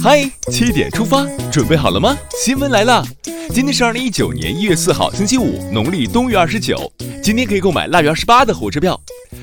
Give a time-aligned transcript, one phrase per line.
[0.00, 2.16] 嗨，七点出发，准备好了吗？
[2.40, 3.04] 新闻来了，
[3.52, 6.90] 今天是二零一九年一月四号，星期五，农历冬月二十九。
[7.20, 9.00] 今天可以购买腊月二十八的火车票。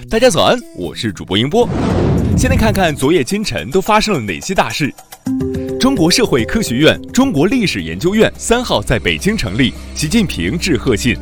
[0.09, 1.67] 大家早安，我是主播英波。
[2.37, 4.93] 先来看看昨夜今晨都发生了哪些大事。
[5.77, 11.17] 中国社会科学院、中国历史研究院三号在北京成立，习近平致贺信。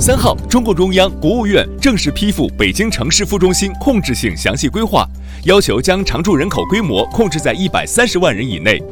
[0.00, 5.06] 三号，中共中央、国务院正式批复北京城市副中心控制性详细规划，
[5.44, 8.82] 要求将常住人口规模控制在一百三十万人以内。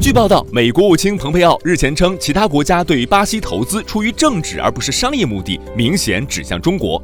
[0.00, 7.02] 据报道，美国务卿蓬佩奥日前称，其他国家对于巴西投资出于政治而不是商业目的，明显指向中国。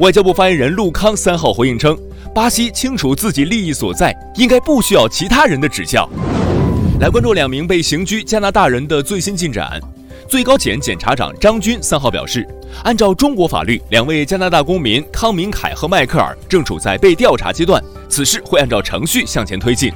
[0.00, 1.96] 外交部发言人陆康三号回应称，
[2.34, 6.06] 巴西清楚自己利益所在，应该不需要其他人的指教。
[7.00, 9.80] 来关注两名被刑拘加拿大人的最新进展。
[10.28, 12.46] 最高检检察长张军三号表示，
[12.84, 19.92] 按照中国法律，两位加拿大公民康明凯和迈克尔正处在被调查阶段，此事会按照程序向前推进。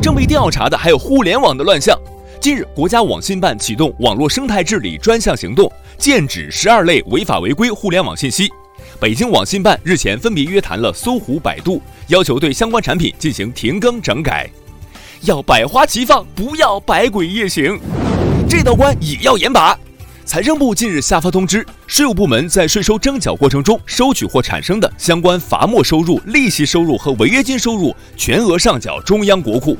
[0.00, 1.98] 正被调查的还有互联网的乱象。
[2.38, 8.48] 近日，国家网信办启动网络生态治理专项行动，剑指十二类违法违规互联网信息。
[9.00, 14.48] 北京网信办日前分别约谈了搜狐、百度，要求对相关产品进行停更整改，
[15.22, 17.80] 要百花齐放，不要百鬼夜行。
[18.48, 19.76] 这道关也要严把。
[20.24, 29.76] 财政部近日下发通知，税务部门在税收征缴过程中收取或产生的相关罚没收入、利息收入和违约金收入，全额上缴中央国库。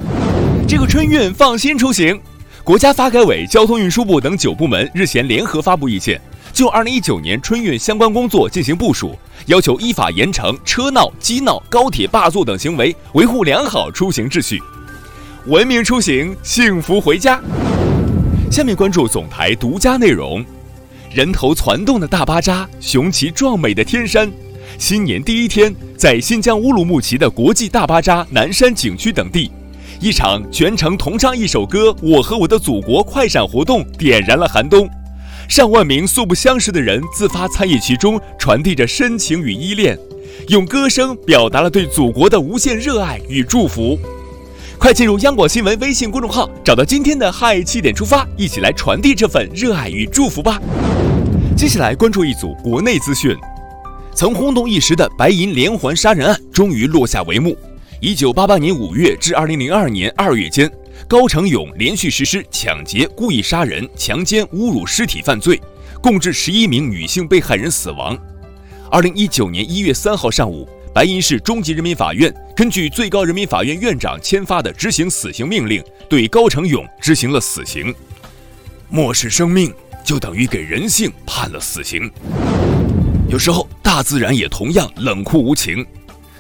[0.69, 2.19] 这个春运放心出行。
[2.63, 6.21] 国家发改委、交通运输部等九部门日前联合发布意见，
[6.53, 14.61] 就二零一九年春运相关工作进行部署，要求依法严惩车闹、机闹、高铁霸座等行为，维护良好出行秩序，
[15.47, 17.41] 文明出行，幸福回家。
[18.51, 20.43] 下面关注总台独家内容：
[21.13, 24.31] 人头攒动的大巴扎，雄奇壮美的天山。
[24.79, 29.51] 新年第一天，在新疆乌鲁木齐的国际大巴扎南山景区等地，
[30.01, 34.89] 一场全程同唱一首歌《我和我的祖国》快闪活动点燃了寒冬。
[35.49, 39.99] 上万名素不相识的人自发参与其中，传递着深情与依恋，
[40.49, 43.99] 用歌声表达了对祖国的无限热爱与祝福。
[44.87, 50.63] 快进入央广新闻微信公众号，找到今天的嗨七点出发，一起来传递这份热爱与祝福吧。
[51.57, 53.37] 接下来关注一组国内资讯，
[54.15, 57.59] 曾轰动一时的白银连环杀人案终于落下帷幕。
[58.01, 60.71] 一九八八年五月至二零零二年二月间，
[61.09, 65.61] 高成勇连续实施抢劫、故意杀人、强奸、侮辱尸体犯罪，
[66.01, 68.17] 共致十一名女性被害人死亡。
[68.89, 70.69] 二零一九年一月三号上午。
[70.97, 77.95] 白银市中级人民法院根据最高人民法院院长签发的执行死刑命令，对高成勇执行了死刑。
[78.89, 79.71] 漠视生命，
[80.03, 82.11] 就等于给人性判了死刑。
[83.29, 85.85] 有时候，大自然也同样冷酷无情。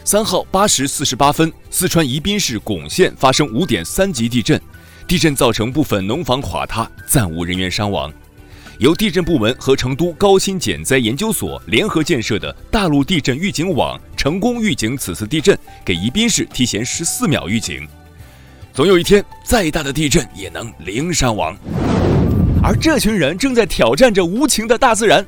[0.04, 4.58] 三号八时四十八分，四川宜宾市珙县发生五点三级地震，
[5.06, 8.10] 地震造成部分农房垮塌，暂无人员伤亡。
[8.78, 17.88] 由地震部门和成都高新减灾研究所联合建设的大陆地震预警网成功预警此次地震，给宜宾市提前十四秒预警。
[18.74, 21.56] 总有一天，再大的地震也能零伤亡。
[22.62, 25.24] 而这群人正在挑战着无情的大自然。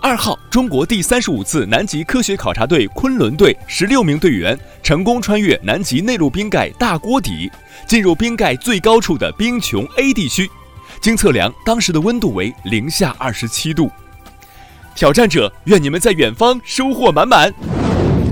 [0.00, 7.50] 二号，中国第三十五次南极科学考察队昆仑队十六名队员成功穿越南极内陆冰盖大锅底，
[7.86, 10.48] 进入冰盖最高处的冰穹 A 地区。
[11.00, 13.90] 经测量，当时的温度为零下二十七度。
[14.94, 17.52] 挑战者，愿你们在远方收获满满。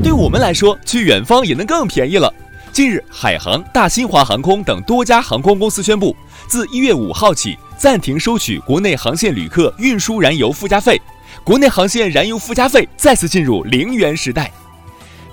[0.02, 2.32] 对我们来说，去远方也能更便宜了。
[2.72, 6.16] 近日，海航、大新华航空等多家航空公司宣布，
[6.48, 11.00] 自一月五号起暂停收取国内航线旅客运输燃油附加费，
[11.44, 14.50] 国内航线燃油附加费再次进入零元时代。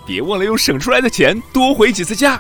[0.06, 2.40] 别忘了用省出来的钱多回几次家。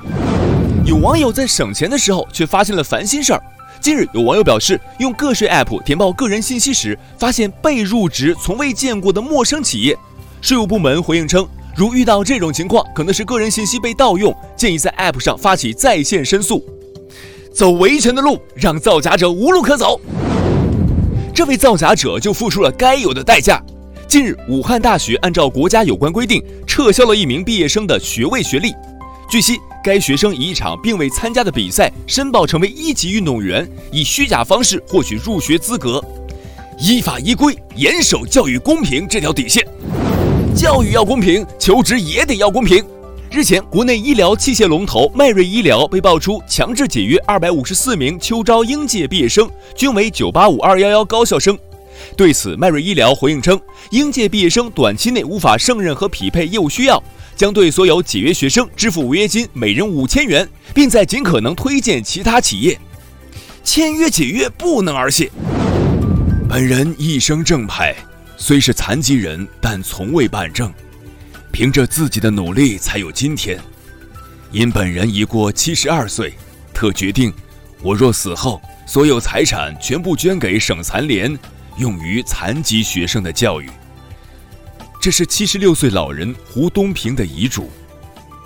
[0.85, 3.41] 有网友在省钱的时候，却发现了烦心事儿。
[3.81, 9.97] 近日，有网友表示，用个税 App 填报个人信息时，发现被入职从未见过的陌生企业。
[10.39, 16.63] 税务部门回应称，如遇到这种情况，可能是个人信息被盗用，建议在 App 上发起在线申诉。
[17.51, 19.99] 走维权的路，让造假者无路可走。
[21.33, 23.59] 这位造假者就付出了该有的代价。
[24.07, 28.75] 近日，武汉大学按照国家有关规定，撤销了一名毕业生的学位学历。
[29.31, 29.57] 据悉。
[29.81, 36.03] 该学生以一场并未参加的比赛申报成为一级运动员，以虚假方式获取入学资格。
[36.77, 39.65] 依法依规，严守教育公平这条底线。
[40.53, 42.85] 教育要公平，求职也得要公平。
[43.31, 51.57] 日前，国内医疗器械龙头迈瑞医疗被爆出强制解约二百五十四名秋招应届毕业生，均为九八五二幺幺高校生。
[52.15, 53.59] 对此，迈瑞医疗回应称，
[53.91, 57.01] 应届毕业生短期内无法胜任和匹配业务需要，
[57.35, 62.79] 将对所有解约学生支付违约金每人五千元，并在尽可能推荐其他企业。
[63.63, 65.31] 签约解约不能儿戏。
[66.49, 67.95] 本人一生正派，
[68.35, 70.73] 虽是残疾人，但从未办证，
[71.51, 73.57] 凭着自己的努力才有今天。
[74.51, 76.33] 因本人已过七十二岁，
[76.73, 77.31] 特决定，
[77.81, 81.39] 我若死后，所有财产全部捐给省残联。
[81.81, 83.67] 用于残疾学生的教育。
[85.01, 87.71] 这是七十六岁老人胡东平的遗嘱。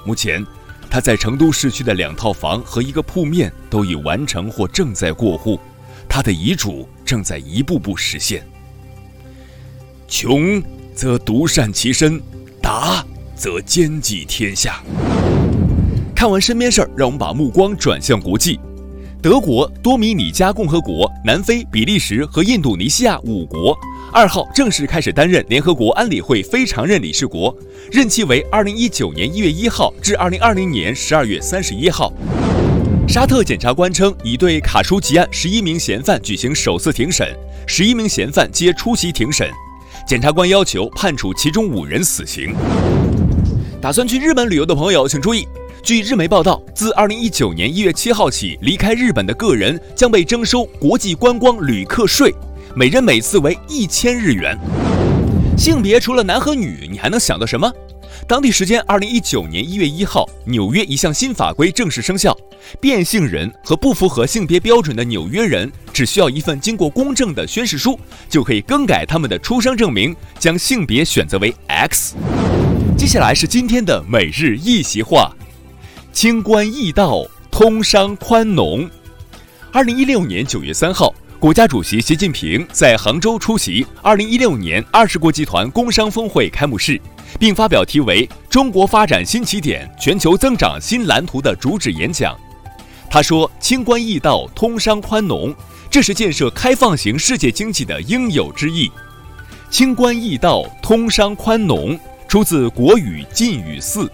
[0.05, 0.45] 目前，
[0.89, 5.59] 他在成都市区的两套房和一个铺面都已完成或正在过户。
[6.07, 8.47] 他的遗嘱正在一步步实现。
[10.07, 12.21] 穷则独善其身，
[12.61, 13.05] 达
[13.35, 14.81] 则兼济天下。
[16.15, 18.57] 看完身边事儿，让我们把目光转向国际。
[19.25, 23.75] 德国、多米尼加共和国、南非、比利时和印度尼西亚五国
[24.13, 27.51] 二号正式开始担任联合国安理会非常任理事国，
[27.91, 32.13] 任期为二零一九年一月一号至二零二零年十二月三十一号。
[33.07, 37.27] 沙特检察官称，已对卡舒吉案十一名嫌犯举行首次庭审，
[37.65, 39.49] 十一名嫌犯皆出席庭审。
[40.07, 42.53] 检察官要求判处其中五人死刑。
[43.81, 45.47] 打算去日本旅游的朋友请注意。
[45.85, 52.33] 据日媒报道，自二零一九年一月七号起，离开日本的个人将被征收国际观光旅客税，
[52.75, 54.57] 每人每次为一千日元。
[55.55, 57.71] 性别除了男和女，你还能想到什么？
[58.27, 62.35] 当地时间二零一九年一月一号，纽约一项新法规正式生效，
[62.81, 72.15] 变性人和不符合性别标准的纽约人只需要一份经过公证的宣誓书，就可以更改他们的出生证明，将性别选择为 X。
[72.97, 75.31] 接下来是今天的每日一席话。
[76.15, 78.89] 清官易道，通商宽农。
[79.73, 86.99] 二零一六年九月三号，国家主席习近平在杭州出席二零一六年二十国集团工商峰会开幕式，
[87.37, 92.33] 并发表题为《中国发展新起点，全球增长新蓝图》的主旨演讲。
[93.09, 95.53] 他说：“清官易道，通商宽农，
[95.91, 98.89] 这是建设开放型世界经济的应有之义。”
[99.69, 104.09] 清官易道，通商宽农，出自国语晋语四。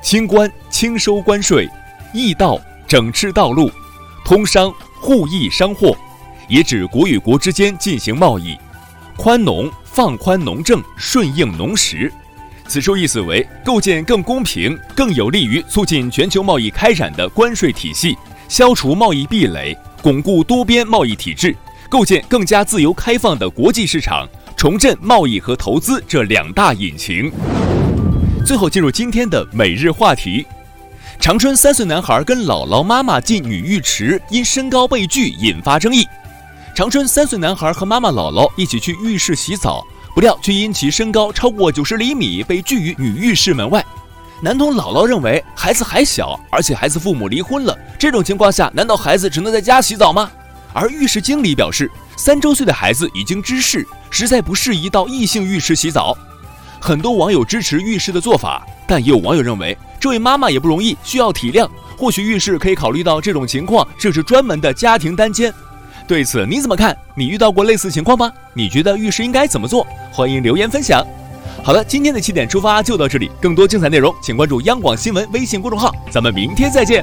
[0.00, 1.70] 清官清收关税，
[2.12, 3.70] 易道整治道路，
[4.24, 5.96] 通商互易商货，
[6.48, 8.56] 也指国与国之间进行贸易。
[9.16, 12.12] 宽农放宽农政，顺应农时。
[12.66, 18.18] 此书意思为构建更公平、更有利于促进全球贸易开展的关税体系，
[18.48, 21.56] 消除贸易壁垒，巩固多边贸易体制，
[21.88, 27.30] 构建更加自由开放的国际市场，重振贸易和投资这两大引擎。
[28.44, 30.44] 最后进入今天的每日话题：
[31.18, 36.06] 长春三岁男孩跟姥姥妈妈进女浴池，因身高被拒引发争议。
[36.74, 43.84] 长春三岁男孩和妈妈姥姥一起去浴室洗澡，不料却因其身高超过九十厘米被拒于女浴室门外。
[44.42, 50.30] 男童姥姥认为孩子还小，而且孩子父母离婚了，这种情况下难道孩子只能在家洗澡吗？
[50.74, 56.14] 而浴室经理表示，三周岁的孩子已经知事，实在不适宜到异性浴室洗澡。
[56.80, 61.68] 很多网友支持浴室的做法，但也有网友认为这位妈妈也不容易，需要体谅。
[61.96, 65.52] 或许浴室可以考虑到这种情况，设置专门的家庭单间。
[66.06, 66.94] 对此你怎么看？
[67.14, 68.30] 你遇到过类似情况吗？
[68.52, 69.86] 你觉得浴室应该怎么做？
[70.12, 71.02] 欢迎留言分享。
[71.62, 77.02] 好了，今天的七点出发就到这里，更多精彩内容请关注央广新闻微信公众号，咱们明天再见。